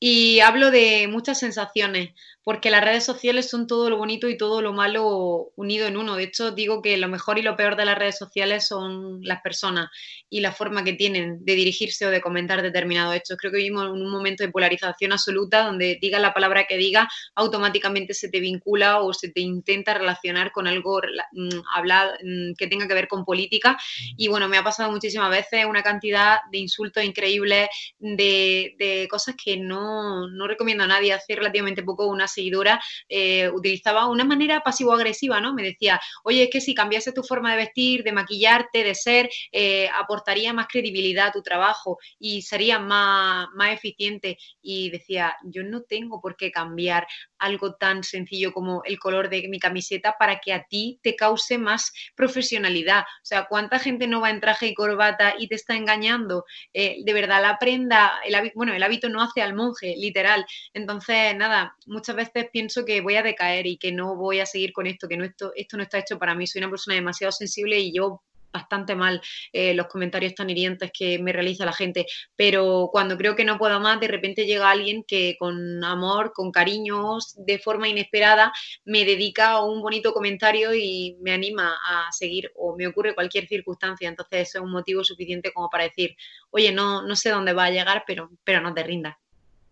y 0.00 0.40
hablo 0.40 0.71
de 0.71 1.07
muchas 1.09 1.38
sensaciones 1.38 2.14
porque 2.42 2.70
las 2.70 2.82
redes 2.82 3.04
sociales 3.04 3.50
son 3.50 3.66
todo 3.66 3.90
lo 3.90 3.99
bonito 3.99 4.28
y 4.28 4.37
todo 4.37 4.62
lo 4.62 4.73
malo 4.73 5.50
unido 5.56 5.87
en 5.87 5.97
uno. 5.97 6.16
De 6.16 6.25
hecho, 6.25 6.52
digo 6.52 6.80
que 6.80 6.97
lo 6.97 7.09
mejor 7.09 7.38
y 7.38 7.42
lo 7.42 7.56
peor 7.56 7.76
de 7.76 7.85
las 7.85 7.99
redes 7.99 8.16
sociales 8.16 8.66
son 8.66 9.20
las 9.23 9.42
personas 9.42 9.90
y 10.30 10.40
la 10.40 10.52
forma 10.52 10.82
que 10.82 10.94
tienen 10.94 11.44
de 11.44 11.54
dirigirse 11.54 12.06
o 12.06 12.11
de 12.11 12.20
comentar 12.20 12.62
determinados 12.62 13.14
hechos. 13.14 13.37
Creo 13.38 13.52
que 13.52 13.59
vivimos 13.59 13.85
en 13.85 14.02
un 14.02 14.11
momento 14.11 14.42
de 14.42 14.50
polarización 14.50 15.12
absoluta 15.12 15.64
donde 15.64 15.99
digas 16.00 16.20
la 16.20 16.32
palabra 16.32 16.64
que 16.64 16.78
diga, 16.78 17.09
automáticamente 17.35 18.14
se 18.14 18.30
te 18.30 18.40
vincula 18.40 19.00
o 19.00 19.12
se 19.12 19.30
te 19.30 19.40
intenta 19.40 19.92
relacionar 19.92 20.50
con 20.52 20.66
algo 20.66 21.00
mm, 21.32 21.49
hablar, 21.75 22.18
mm, 22.25 22.54
que 22.56 22.68
tenga 22.68 22.88
que 22.88 22.94
ver 22.94 23.09
con 23.09 23.25
política. 23.25 23.76
Y 24.16 24.28
bueno, 24.28 24.49
me 24.49 24.56
ha 24.56 24.64
pasado 24.64 24.90
muchísimas 24.90 25.30
veces 25.30 25.66
una 25.66 25.82
cantidad 25.82 26.38
de 26.50 26.59
insultos 26.59 27.04
increíbles, 27.04 27.68
de, 27.99 28.75
de 28.78 29.09
cosas 29.11 29.35
que 29.42 29.59
no, 29.59 30.28
no 30.28 30.47
recomiendo 30.47 30.85
a 30.85 30.87
nadie. 30.87 31.12
Hace 31.12 31.37
relativamente 31.37 31.82
poco 31.82 32.06
una 32.06 32.28
seguidora 32.40 32.80
eh, 33.09 33.50
utilizaba 33.50 34.09
una 34.09 34.25
manera 34.25 34.61
pasivo-agresiva, 34.61 35.40
¿no? 35.40 35.54
Me 35.54 35.62
decía, 35.62 36.00
oye, 36.25 36.44
es 36.44 36.50
que 36.50 36.61
si 36.61 36.75
cambiase 36.75 37.12
tu 37.12 37.23
forma 37.23 37.50
de 37.52 37.59
vestir, 37.59 38.02
de 38.02 38.12
maquillarte, 38.12 38.82
de 38.82 38.94
ser, 38.94 39.30
eh, 39.52 39.88
aportaría 39.94 40.52
más 40.52 40.66
credibilidad 40.66 41.28
a 41.28 41.32
tu 41.32 41.42
trabajo 41.42 41.99
y 42.18 42.42
sería 42.42 42.78
más, 42.78 43.49
más 43.54 43.73
eficiente. 43.73 44.38
Y 44.62 44.90
decía, 44.90 45.37
yo 45.44 45.62
no 45.62 45.82
tengo 45.82 46.20
por 46.20 46.37
qué 46.37 46.50
cambiar 46.50 47.06
algo 47.40 47.75
tan 47.75 48.04
sencillo 48.04 48.52
como 48.52 48.82
el 48.85 48.99
color 48.99 49.28
de 49.28 49.49
mi 49.49 49.59
camiseta 49.59 50.16
para 50.18 50.38
que 50.40 50.52
a 50.52 50.64
ti 50.64 51.00
te 51.02 51.16
cause 51.16 51.59
más 51.59 51.92
profesionalidad. 52.14 53.00
O 53.00 53.25
sea, 53.25 53.47
¿cuánta 53.47 53.78
gente 53.78 54.06
no 54.06 54.20
va 54.20 54.30
en 54.30 54.40
traje 54.40 54.68
y 54.68 54.75
corbata 54.75 55.35
y 55.38 55.49
te 55.49 55.56
está 55.56 55.75
engañando? 55.75 56.44
Eh, 56.73 56.99
de 57.04 57.12
verdad, 57.12 57.42
la 57.42 57.59
prenda, 57.59 58.20
el 58.25 58.35
hábito, 58.35 58.52
bueno, 58.56 58.75
el 58.75 58.82
hábito 58.82 59.09
no 59.09 59.23
hace 59.23 59.42
al 59.42 59.54
monje, 59.54 59.94
literal. 59.97 60.47
Entonces, 60.75 61.35
nada, 61.37 61.76
muchas 61.87 62.16
veces 62.16 62.47
pienso 62.52 62.85
que 62.85 63.00
voy 63.00 63.16
a 63.16 63.23
decaer 63.23 63.66
y 63.66 63.78
que 63.78 63.92
no 63.92 64.16
voy 64.16 64.40
a 64.40 64.47
seguir 64.47 64.73
con 64.73 64.87
esto, 64.87 65.09
que 65.09 65.16
no, 65.16 65.25
esto, 65.25 65.52
esto 65.56 65.76
no 65.76 65.82
está 65.82 65.99
hecho 65.99 66.18
para 66.18 66.35
mí. 66.35 66.47
Soy 66.47 66.61
una 66.61 66.70
persona 66.70 66.94
demasiado 66.94 67.32
sensible 67.32 67.78
y 67.78 67.92
yo 67.94 68.23
bastante 68.52 68.95
mal 68.95 69.21
eh, 69.52 69.75
los 69.75 69.87
comentarios 69.87 70.35
tan 70.35 70.50
hirientes 70.50 70.90
que 70.92 71.19
me 71.19 71.33
realiza 71.33 71.64
la 71.64 71.73
gente, 71.73 72.07
pero 72.37 72.88
cuando 72.92 73.16
creo 73.16 73.37
que 73.37 73.45
no 73.45 73.59
puedo 73.59 73.80
más, 73.80 74.00
de 74.00 74.09
repente 74.09 74.47
llega 74.47 74.71
alguien 74.71 75.04
que 75.07 75.37
con 75.38 75.83
amor, 75.85 76.33
con 76.35 76.50
cariños, 76.50 77.35
de 77.37 77.59
forma 77.59 77.88
inesperada, 77.88 78.52
me 78.85 79.04
dedica 79.04 79.62
un 79.62 79.80
bonito 79.80 80.12
comentario 80.12 80.75
y 80.75 81.16
me 81.21 81.33
anima 81.33 81.76
a 81.88 82.11
seguir 82.12 82.50
o 82.57 82.76
me 82.76 82.87
ocurre 82.87 83.14
cualquier 83.14 83.47
circunstancia. 83.47 84.09
Entonces 84.09 84.49
eso 84.49 84.59
es 84.59 84.64
un 84.64 84.73
motivo 84.73 85.04
suficiente 85.04 85.52
como 85.52 85.69
para 85.71 85.85
decir, 85.85 86.14
oye, 86.50 86.73
no, 86.73 87.02
no 87.02 87.16
sé 87.16 87.30
dónde 87.30 87.52
va 87.52 87.64
a 87.64 87.71
llegar, 87.71 88.04
pero, 88.07 88.30
pero 88.45 88.61
no 88.61 88.75
te 88.75 88.83
rindas. 88.83 89.16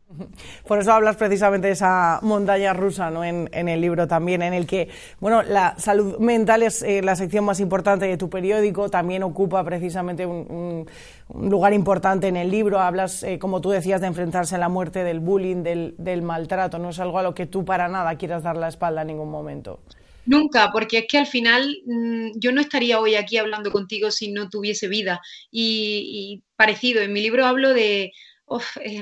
Por 0.67 0.79
eso 0.79 0.93
hablas 0.93 1.17
precisamente 1.17 1.69
de 1.69 1.75
esa 1.75 2.21
montaña 2.23 2.73
rusa 2.73 3.11
¿no? 3.11 3.25
en, 3.25 3.49
el 3.53 3.81
libro 3.81 4.07
también, 4.09 4.43
en 4.43 4.55
el 4.55 4.67
que 4.67 4.88
bueno, 5.21 5.43
la 5.43 5.79
salud 5.79 6.19
mental 6.19 6.62
es 6.62 6.83
eh, 6.83 7.03
la 7.03 7.17
sección 7.17 7.45
más 7.45 7.61
importante 7.61 8.07
de 8.07 8.17
tu 8.17 8.31
periódico, 8.31 8.88
también 8.88 9.23
ocupa 9.23 9.62
precisamente 9.65 10.27
un, 10.27 10.87
lugar 11.35 11.73
importante 11.73 12.29
en 12.29 12.37
el 12.37 12.50
libro. 12.50 12.81
Hablas, 12.81 13.23
eh, 13.23 13.38
como 13.38 13.61
tú 13.61 13.71
decías, 13.71 14.00
de 14.00 14.07
enfrentarse 14.07 14.55
a 14.55 14.59
la 14.59 14.69
muerte, 14.69 15.05
del 15.05 15.21
bullying, 15.21 15.62
del, 15.62 16.23
maltrato. 16.23 16.79
No 16.79 16.91
es 16.91 16.99
algo 17.00 17.19
a 17.19 17.23
lo 17.23 17.35
que 17.35 17.47
tú 17.47 17.65
para 17.65 17.88
nada 17.88 18.17
quieras 18.17 18.43
dar 18.43 18.57
la 18.57 18.69
espalda 18.69 19.03
en 19.03 19.09
ningún 19.09 19.31
momento. 19.31 19.81
Nunca, 20.25 20.71
porque 20.73 20.99
es 20.99 21.07
que 21.07 21.19
al 21.19 21.27
final 21.27 21.67
mm, 21.87 22.33
yo 22.37 22.53
no 22.53 22.61
estaría 22.61 23.00
hoy 23.00 23.15
aquí 23.15 23.38
hablando 23.38 23.71
contigo 23.71 24.11
si 24.11 24.31
no 24.31 24.49
tuviese 24.49 24.88
vida. 24.88 25.21
Y, 25.50 26.43
parecido, 26.57 27.00
en 27.00 27.12
mi 27.12 27.23
libro 27.23 27.47
hablo 27.47 27.73
de, 27.73 28.12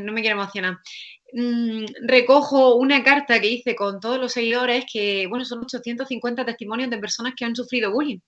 no 0.02 0.12
me 0.12 0.20
quiero 0.20 0.40
emocionar. 0.40 0.78
Mm, 1.32 1.84
recojo 2.02 2.76
una 2.76 3.02
carta 3.02 3.40
que 3.40 3.48
hice 3.48 3.74
con 3.74 4.00
todos 4.00 4.18
los 4.18 4.32
seguidores 4.32 4.84
que, 4.90 5.26
bueno, 5.26 5.44
son 5.44 5.60
850 5.64 6.44
testimonios 6.44 6.88
de 6.88 6.98
personas 6.98 7.34
que 7.36 7.44
han 7.44 7.56
sufrido 7.56 7.92
bullying. 7.92 8.20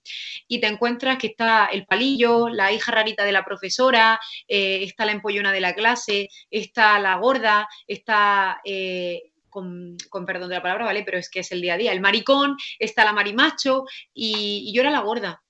Y 0.47 0.59
te 0.59 0.67
encuentras 0.67 1.17
que 1.17 1.27
está 1.27 1.67
el 1.67 1.85
palillo, 1.85 2.49
la 2.49 2.71
hija 2.71 2.91
rarita 2.91 3.23
de 3.23 3.31
la 3.31 3.45
profesora, 3.45 4.19
eh, 4.47 4.83
está 4.83 5.05
la 5.05 5.13
empollona 5.13 5.51
de 5.51 5.61
la 5.61 5.73
clase, 5.73 6.29
está 6.51 6.99
la 6.99 7.15
gorda, 7.17 7.67
está... 7.87 8.59
Eh, 8.63 9.23
con, 9.49 9.97
perdón 10.27 10.49
de 10.49 10.55
la 10.55 10.61
palabra, 10.61 10.85
¿vale? 10.85 11.03
Pero 11.03 11.17
es 11.17 11.27
que 11.29 11.39
es 11.39 11.51
el 11.51 11.61
día 11.61 11.73
a 11.73 11.77
día. 11.77 11.91
El 11.91 12.01
maricón, 12.01 12.55
está 12.77 13.03
la 13.03 13.13
marimacho 13.13 13.85
y, 14.13 14.65
y 14.67 14.73
yo 14.73 14.81
era 14.81 14.91
la 14.91 14.99
gorda 14.99 15.41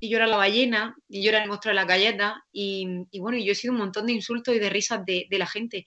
y 0.00 0.08
yo 0.08 0.16
era 0.16 0.26
la 0.26 0.36
ballena, 0.36 0.96
y 1.08 1.22
yo 1.22 1.30
era 1.30 1.42
el 1.42 1.48
monstruo 1.48 1.70
de 1.70 1.74
la 1.74 1.84
galleta, 1.84 2.44
y, 2.52 3.06
bueno, 3.18 3.38
yo 3.38 3.52
he 3.52 3.54
sido 3.54 3.72
un 3.72 3.80
montón 3.80 4.06
de 4.06 4.12
insultos 4.12 4.54
y 4.54 4.58
de 4.58 4.70
risas 4.70 5.04
de, 5.04 5.26
la 5.30 5.46
gente. 5.46 5.84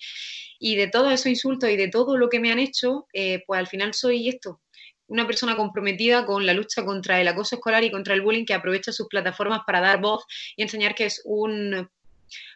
Y 0.59 0.75
de 0.75 0.87
todos 0.87 1.11
esos 1.13 1.27
insultos 1.27 1.69
y 1.69 1.77
de 1.77 1.87
todo 1.87 2.17
lo 2.17 2.29
que 2.29 2.39
me 2.39 2.51
han 2.51 2.59
hecho, 2.59 3.07
eh, 3.13 3.43
pues 3.47 3.59
al 3.59 3.67
final 3.67 3.93
soy 3.93 4.27
esto, 4.27 4.61
una 5.07 5.27
persona 5.27 5.57
comprometida 5.57 6.25
con 6.25 6.45
la 6.45 6.53
lucha 6.53 6.85
contra 6.85 7.19
el 7.19 7.27
acoso 7.27 7.55
escolar 7.55 7.83
y 7.83 7.91
contra 7.91 8.13
el 8.13 8.21
bullying 8.21 8.45
que 8.45 8.53
aprovecha 8.53 8.93
sus 8.93 9.07
plataformas 9.07 9.61
para 9.65 9.81
dar 9.81 9.99
voz 9.99 10.23
y 10.55 10.61
enseñar 10.61 10.95
que 10.95 11.05
es 11.05 11.21
un 11.25 11.89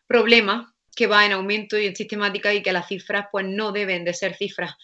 problema 0.08 0.74
que 0.96 1.08
va 1.08 1.26
en 1.26 1.34
aumento 1.34 1.78
y 1.78 1.86
en 1.86 1.96
sistemática 1.96 2.54
y 2.54 2.62
que 2.62 2.72
las 2.72 2.88
cifras 2.88 3.28
pues 3.30 3.46
no 3.46 3.74
deben 3.74 4.06
de 4.06 4.14
ser 4.14 4.36
cifras 4.36 4.76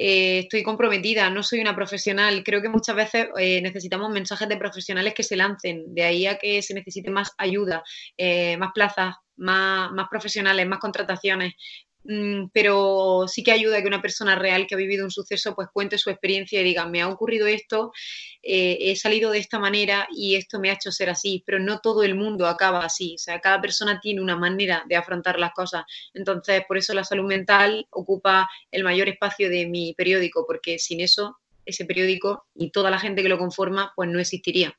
eh, 0.00 0.38
estoy 0.40 0.62
comprometida, 0.62 1.28
no 1.28 1.42
soy 1.42 1.60
una 1.60 1.74
profesional. 1.74 2.44
Creo 2.44 2.62
que 2.62 2.68
muchas 2.68 2.94
veces 2.94 3.28
eh, 3.36 3.60
necesitamos 3.60 4.10
mensajes 4.10 4.48
de 4.48 4.56
profesionales 4.56 5.12
que 5.12 5.24
se 5.24 5.36
lancen, 5.36 5.92
de 5.92 6.04
ahí 6.04 6.26
a 6.26 6.38
que 6.38 6.62
se 6.62 6.72
necesite 6.72 7.10
más 7.10 7.32
ayuda, 7.36 7.82
eh, 8.16 8.56
más 8.58 8.70
plazas, 8.72 9.16
más, 9.36 9.90
más 9.90 10.06
profesionales, 10.08 10.66
más 10.68 10.78
contrataciones. 10.78 11.54
Mm, 12.10 12.48
pero 12.54 13.26
sí 13.28 13.42
que 13.44 13.52
ayuda 13.52 13.82
que 13.82 13.86
una 13.86 14.00
persona 14.00 14.34
real 14.34 14.66
que 14.66 14.74
ha 14.74 14.78
vivido 14.78 15.04
un 15.04 15.10
suceso 15.10 15.54
pues 15.54 15.68
cuente 15.70 15.98
su 15.98 16.08
experiencia 16.08 16.58
y 16.58 16.64
diga, 16.64 16.86
me 16.86 17.02
ha 17.02 17.08
ocurrido 17.08 17.46
esto, 17.46 17.92
eh, 18.42 18.78
he 18.80 18.96
salido 18.96 19.30
de 19.30 19.38
esta 19.40 19.58
manera 19.58 20.08
y 20.10 20.36
esto 20.36 20.58
me 20.58 20.70
ha 20.70 20.72
hecho 20.72 20.90
ser 20.90 21.10
así, 21.10 21.42
pero 21.44 21.58
no 21.58 21.80
todo 21.80 22.02
el 22.02 22.14
mundo 22.14 22.46
acaba 22.46 22.82
así, 22.82 23.16
o 23.16 23.18
sea, 23.18 23.40
cada 23.40 23.60
persona 23.60 24.00
tiene 24.00 24.22
una 24.22 24.36
manera 24.36 24.84
de 24.88 24.96
afrontar 24.96 25.38
las 25.38 25.52
cosas. 25.52 25.84
Entonces, 26.14 26.62
por 26.66 26.78
eso 26.78 26.94
la 26.94 27.04
salud 27.04 27.26
mental 27.26 27.86
ocupa 27.90 28.48
el 28.70 28.84
mayor 28.84 29.10
espacio 29.10 29.50
de 29.50 29.66
mi 29.66 29.92
periódico, 29.92 30.46
porque 30.46 30.78
sin 30.78 31.00
eso, 31.02 31.38
ese 31.66 31.84
periódico 31.84 32.46
y 32.54 32.70
toda 32.70 32.90
la 32.90 32.98
gente 32.98 33.22
que 33.22 33.28
lo 33.28 33.38
conforma, 33.38 33.92
pues 33.94 34.08
no 34.08 34.18
existiría. 34.18 34.74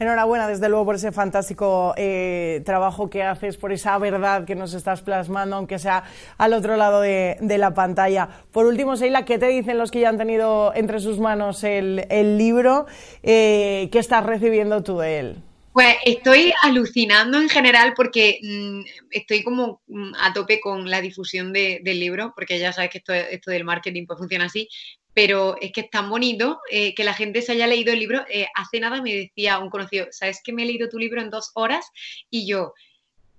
Enhorabuena, 0.00 0.48
desde 0.48 0.70
luego, 0.70 0.86
por 0.86 0.94
ese 0.94 1.12
fantástico 1.12 1.92
eh, 1.98 2.62
trabajo 2.64 3.10
que 3.10 3.22
haces, 3.22 3.58
por 3.58 3.70
esa 3.70 3.98
verdad 3.98 4.46
que 4.46 4.54
nos 4.54 4.72
estás 4.72 5.02
plasmando, 5.02 5.56
aunque 5.56 5.78
sea 5.78 6.04
al 6.38 6.54
otro 6.54 6.78
lado 6.78 7.02
de, 7.02 7.36
la 7.58 7.74
pantalla. 7.74 8.26
Por 8.50 8.64
último, 8.64 8.96
Seila, 8.96 9.26
¿qué 9.26 9.38
te 9.38 9.48
dicen 9.48 9.76
los 9.76 9.90
que 9.90 10.00
ya 10.00 10.08
han 10.08 10.16
tenido 10.16 10.72
entre 10.74 11.00
sus 11.00 11.18
manos 11.18 11.64
el, 11.64 11.98
libro? 12.38 12.86
Eh, 13.22 13.90
¿Qué 13.92 13.98
estás 13.98 14.24
recibiendo 14.24 14.82
tú 14.82 15.00
de 15.00 15.18
él? 15.18 15.36
Pues 15.74 15.96
estoy 16.06 16.50
alucinando 16.62 17.38
en 17.38 17.50
general 17.50 17.92
porque 17.94 18.38
mm, 18.42 18.80
estoy 19.10 19.44
como 19.44 19.82
mm, 19.86 20.14
a 20.18 20.32
tope 20.32 20.60
con 20.60 20.88
la 20.88 21.02
difusión 21.02 21.52
del 21.52 22.00
libro, 22.00 22.32
porque 22.34 22.58
ya 22.58 22.72
sabes 22.72 22.90
que 22.90 22.98
esto, 22.98 23.12
esto 23.12 23.50
del 23.50 23.64
marketing 23.64 24.06
pues 24.06 24.18
funciona 24.18 24.46
así, 24.46 24.66
pero 25.14 25.56
es 25.60 25.72
que 25.72 25.82
es 25.82 25.90
tan 25.90 26.08
bonito 26.08 26.60
eh, 26.70 26.94
que 26.94 27.04
la 27.04 27.14
gente 27.14 27.42
se 27.42 27.52
haya 27.52 27.66
leído 27.66 27.92
el 27.92 27.98
libro. 27.98 28.24
Eh, 28.30 28.46
hace 28.54 28.80
nada 28.80 29.02
me 29.02 29.14
decía 29.14 29.58
un 29.58 29.70
conocido, 29.70 30.06
¿sabes 30.10 30.40
que 30.42 30.52
me 30.52 30.62
he 30.62 30.66
leído 30.66 30.88
tu 30.88 30.98
libro 30.98 31.20
en 31.20 31.30
dos 31.30 31.50
horas? 31.54 31.86
Y 32.30 32.46
yo, 32.46 32.74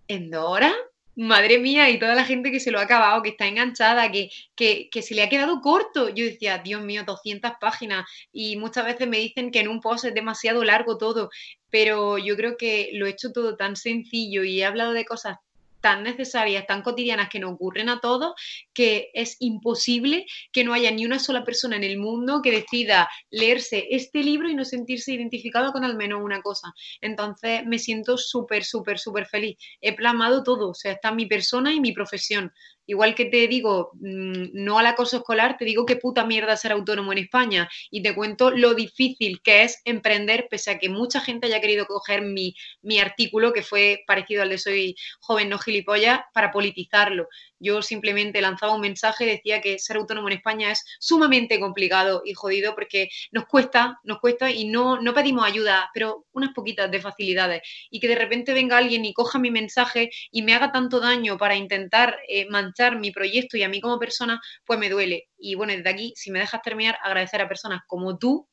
¿en 0.07 0.29
dos 0.29 0.45
horas? 0.49 0.73
Madre 1.15 1.59
mía, 1.59 1.89
y 1.89 1.99
toda 1.99 2.15
la 2.15 2.23
gente 2.23 2.51
que 2.51 2.61
se 2.61 2.71
lo 2.71 2.79
ha 2.79 2.83
acabado, 2.83 3.21
que 3.21 3.29
está 3.29 3.45
enganchada, 3.45 4.11
que, 4.11 4.29
que, 4.55 4.89
que 4.89 5.01
se 5.01 5.13
le 5.13 5.23
ha 5.23 5.29
quedado 5.29 5.59
corto. 5.61 6.09
Yo 6.09 6.23
decía, 6.25 6.59
Dios 6.59 6.81
mío, 6.81 7.03
200 7.05 7.51
páginas. 7.59 8.05
Y 8.31 8.55
muchas 8.55 8.85
veces 8.85 9.07
me 9.07 9.17
dicen 9.17 9.51
que 9.51 9.59
en 9.59 9.67
un 9.67 9.81
post 9.81 10.05
es 10.05 10.13
demasiado 10.13 10.63
largo 10.63 10.97
todo, 10.97 11.29
pero 11.69 12.17
yo 12.17 12.35
creo 12.37 12.55
que 12.57 12.91
lo 12.93 13.05
he 13.05 13.09
hecho 13.11 13.31
todo 13.33 13.57
tan 13.57 13.75
sencillo 13.75 14.43
y 14.43 14.61
he 14.61 14.65
hablado 14.65 14.93
de 14.93 15.05
cosas 15.05 15.37
tan 15.81 16.03
necesarias, 16.03 16.65
tan 16.67 16.81
cotidianas 16.81 17.29
que 17.29 17.39
nos 17.39 17.53
ocurren 17.53 17.89
a 17.89 17.99
todos, 17.99 18.33
que 18.73 19.09
es 19.13 19.37
imposible 19.39 20.25
que 20.51 20.63
no 20.63 20.73
haya 20.73 20.91
ni 20.91 21.05
una 21.05 21.19
sola 21.19 21.43
persona 21.43 21.75
en 21.75 21.83
el 21.83 21.97
mundo 21.97 22.41
que 22.41 22.51
decida 22.51 23.09
leerse 23.29 23.87
este 23.89 24.23
libro 24.23 24.49
y 24.49 24.55
no 24.55 24.63
sentirse 24.63 25.11
identificado 25.13 25.71
con 25.71 25.83
al 25.83 25.97
menos 25.97 26.21
una 26.23 26.41
cosa. 26.41 26.73
Entonces 27.01 27.65
me 27.65 27.79
siento 27.79 28.17
súper, 28.17 28.63
súper, 28.63 28.99
súper 28.99 29.25
feliz. 29.25 29.57
He 29.81 29.95
plasmado 29.95 30.43
todo, 30.43 30.69
o 30.69 30.73
sea, 30.73 30.93
está 30.93 31.11
mi 31.11 31.25
persona 31.25 31.73
y 31.73 31.79
mi 31.79 31.91
profesión. 31.91 32.53
Igual 32.91 33.15
que 33.15 33.23
te 33.23 33.47
digo, 33.47 33.91
mm, 34.01 34.49
no 34.51 34.77
al 34.77 34.85
acoso 34.85 35.15
escolar, 35.15 35.55
te 35.57 35.63
digo 35.63 35.85
qué 35.85 35.95
puta 35.95 36.25
mierda 36.25 36.57
ser 36.57 36.73
autónomo 36.73 37.13
en 37.13 37.19
España 37.19 37.69
y 37.89 38.03
te 38.03 38.13
cuento 38.13 38.51
lo 38.51 38.73
difícil 38.73 39.41
que 39.41 39.63
es 39.63 39.81
emprender, 39.85 40.47
pese 40.51 40.71
a 40.71 40.77
que 40.77 40.89
mucha 40.89 41.21
gente 41.21 41.47
haya 41.47 41.61
querido 41.61 41.85
coger 41.85 42.21
mi, 42.21 42.53
mi 42.81 42.99
artículo, 42.99 43.53
que 43.53 43.63
fue 43.63 44.03
parecido 44.05 44.41
al 44.41 44.49
de 44.49 44.57
Soy 44.57 44.95
joven, 45.21 45.47
no 45.47 45.57
gilipollas, 45.57 46.19
para 46.33 46.51
politizarlo. 46.51 47.29
Yo 47.61 47.81
simplemente 47.81 48.41
lanzaba 48.41 48.73
un 48.73 48.81
mensaje, 48.81 49.25
decía 49.25 49.61
que 49.61 49.77
ser 49.79 49.97
autónomo 49.97 50.27
en 50.29 50.37
España 50.37 50.71
es 50.71 50.83
sumamente 50.99 51.59
complicado 51.59 52.23
y 52.25 52.33
jodido 52.33 52.73
porque 52.73 53.09
nos 53.31 53.45
cuesta, 53.45 53.99
nos 54.03 54.19
cuesta 54.19 54.49
y 54.49 54.65
no, 54.65 54.99
no 54.99 55.13
pedimos 55.13 55.45
ayuda, 55.45 55.89
pero 55.93 56.25
unas 56.31 56.53
poquitas 56.53 56.89
de 56.89 56.99
facilidades. 56.99 57.61
Y 57.89 57.99
que 57.99 58.07
de 58.07 58.15
repente 58.15 58.53
venga 58.53 58.77
alguien 58.77 59.05
y 59.05 59.13
coja 59.13 59.37
mi 59.37 59.51
mensaje 59.51 60.09
y 60.31 60.41
me 60.41 60.55
haga 60.55 60.71
tanto 60.71 60.99
daño 60.99 61.37
para 61.37 61.55
intentar 61.55 62.17
eh, 62.27 62.47
manchar 62.49 62.99
mi 62.99 63.11
proyecto 63.11 63.57
y 63.57 63.63
a 63.63 63.69
mí 63.69 63.79
como 63.79 63.99
persona, 63.99 64.41
pues 64.65 64.79
me 64.79 64.89
duele. 64.89 65.29
Y 65.37 65.55
bueno, 65.55 65.73
desde 65.73 65.89
aquí, 65.89 66.13
si 66.15 66.31
me 66.31 66.39
dejas 66.39 66.61
terminar, 66.61 66.97
agradecer 67.03 67.41
a 67.41 67.47
personas 67.47 67.81
como 67.87 68.17
tú 68.17 68.47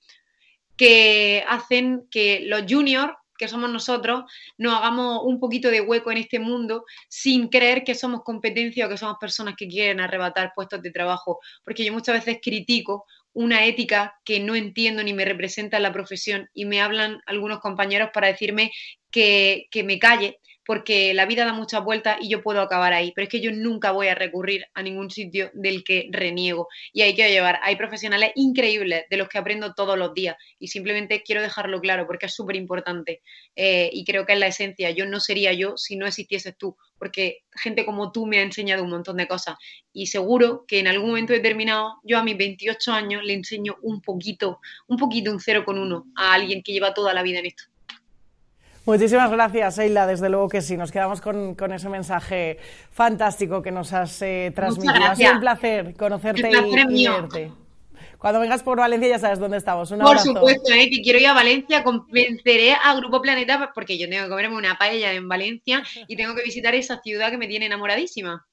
que 0.77 1.45
hacen 1.49 2.07
que 2.11 2.41
los 2.47 2.62
juniors 2.69 3.12
que 3.38 3.49
somos 3.49 3.71
nosotros, 3.71 4.25
nos 4.59 4.75
hagamos 4.75 5.21
un 5.25 5.40
poquito 5.40 5.71
de 5.71 5.80
hueco 5.80 6.11
en 6.11 6.18
este 6.18 6.38
mundo 6.38 6.85
sin 7.09 7.49
creer 7.49 7.85
que 7.85 7.95
somos 7.95 8.23
competencia 8.23 8.87
o 8.87 8.88
que 8.88 8.99
somos 8.99 9.16
personas 9.18 9.54
que 9.57 9.68
quieren 9.68 10.00
arrebatar 10.00 10.52
puestos 10.54 10.83
de 10.83 10.90
trabajo. 10.90 11.38
Porque 11.64 11.85
yo 11.85 11.92
muchas 11.92 12.16
veces 12.16 12.40
critico 12.42 13.07
una 13.33 13.64
ética 13.64 14.14
que 14.25 14.40
no 14.40 14.54
entiendo 14.54 15.02
ni 15.02 15.14
me 15.14 15.25
representa 15.25 15.76
en 15.76 15.85
la 15.85 15.92
profesión 15.92 16.49
y 16.52 16.64
me 16.64 16.80
hablan 16.80 17.21
algunos 17.26 17.61
compañeros 17.61 18.11
para 18.12 18.26
decirme 18.26 18.73
que, 19.11 19.68
que 19.71 19.85
me 19.85 19.99
calle 19.99 20.40
porque 20.68 21.14
la 21.14 21.25
vida 21.25 21.46
da 21.46 21.54
muchas 21.54 21.82
vueltas 21.82 22.18
y 22.20 22.28
yo 22.28 22.42
puedo 22.42 22.60
acabar 22.60 22.92
ahí, 22.92 23.10
pero 23.16 23.22
es 23.22 23.30
que 23.30 23.40
yo 23.40 23.50
nunca 23.50 23.90
voy 23.90 24.08
a 24.08 24.14
recurrir 24.14 24.66
a 24.75 24.82
ningún 24.82 25.10
sitio 25.10 25.50
del 25.54 25.82
que 25.82 26.10
reniego. 26.12 26.68
Y 26.92 27.00
hay 27.00 27.14
que 27.14 27.30
llevar, 27.30 27.58
hay 27.62 27.76
profesionales 27.76 28.32
increíbles 28.34 29.04
de 29.08 29.16
los 29.16 29.30
que 29.30 29.38
aprendo 29.38 29.72
todos 29.72 29.96
los 29.96 30.12
días 30.12 30.37
y 30.58 30.68
simplemente 30.68 31.22
quiero 31.22 31.40
dejarlo 31.40 31.80
claro 31.80 32.06
porque 32.06 32.26
es 32.26 32.34
súper 32.34 32.56
importante 32.56 33.22
eh, 33.56 33.88
y 33.94 34.04
creo 34.04 34.26
que 34.26 34.34
es 34.34 34.38
la 34.38 34.48
esencia, 34.48 34.90
yo 34.90 35.06
no 35.06 35.20
sería 35.20 35.54
yo 35.54 35.78
si 35.78 35.96
no 35.96 36.06
existieses 36.06 36.54
tú, 36.58 36.76
porque 36.98 37.44
gente 37.50 37.87
como 37.87 38.12
tú 38.12 38.26
me 38.26 38.40
ha 38.40 38.42
enseñado 38.42 38.84
un 38.84 38.90
montón 38.90 39.16
de 39.16 39.26
cosas. 39.26 39.56
Y 39.94 40.08
seguro 40.08 40.66
que 40.68 40.80
en 40.80 40.88
algún 40.88 41.08
momento 41.08 41.32
determinado 41.32 41.94
yo 42.04 42.18
a 42.18 42.22
mis 42.22 42.37
28 42.37 42.92
años 42.92 43.25
le 43.25 43.32
enseño 43.32 43.78
un 43.80 44.02
poquito, 44.02 44.60
un 44.87 44.98
poquito, 44.98 45.32
un 45.32 45.40
cero 45.40 45.64
con 45.64 45.78
uno 45.78 46.04
a 46.14 46.34
alguien 46.34 46.62
que 46.62 46.72
lleva 46.72 46.92
toda 46.92 47.14
la 47.14 47.22
vida 47.22 47.38
en 47.38 47.46
esto. 47.46 47.64
Muchísimas 48.88 49.30
gracias, 49.30 49.78
Eila. 49.80 50.07
Desde 50.07 50.30
luego 50.30 50.49
que 50.49 50.62
sí, 50.62 50.75
nos 50.78 50.90
quedamos 50.90 51.21
con, 51.21 51.73
ese 51.75 51.90
mensaje 51.90 52.57
fantástico 52.90 53.61
que 53.61 53.71
nos 53.71 53.92
has 53.92 54.23
eh, 54.23 54.50
transmitido. 54.54 55.04
Ha 55.04 55.14
sido 55.14 55.35
un 55.35 55.40
placer 55.40 55.95
conocerte 55.95 56.50
y, 56.50 57.07
verte. 57.07 57.52
Cuando 58.16 58.40
vengas 58.40 58.62
por 58.62 58.78
Valencia 58.78 59.11
ya 59.11 59.18
sabes 59.18 59.40
dónde 59.40 59.59
estamos. 59.59 59.90
por 59.90 60.18
supuesto, 60.18 60.73
¿eh? 60.73 60.88
que 60.88 61.02
quiero 61.02 61.18
ir 61.18 61.26
a 61.26 61.35
Valencia, 61.35 61.85
convenceré 61.85 62.76
a 62.83 62.95
Grupo 62.95 63.21
Planeta 63.21 63.73
porque 63.75 63.99
yo 63.99 64.09
tengo 64.09 64.25
que 64.25 64.30
comerme 64.30 64.57
una 64.57 64.78
paella 64.78 65.12
en 65.12 65.28
Valencia 65.28 65.83
y 66.07 66.16
tengo 66.16 66.35
que 66.35 66.45
visitar 66.45 66.75
esa 66.75 67.02
ciudad 67.02 67.30
que 67.30 67.37
me 67.37 67.47
tiene 67.47 67.66
enamoradísima. 67.66 68.47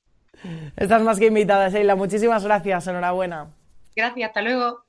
Estás 0.76 1.02
más 1.02 1.18
que 1.18 1.28
invitada, 1.28 1.70
Sheila. 1.70 1.96
Muchísimas 1.96 2.44
gracias. 2.44 2.88
Enhorabuena. 2.88 3.54
Gracias, 3.96 4.28
hasta 4.28 4.42
luego. 4.42 4.85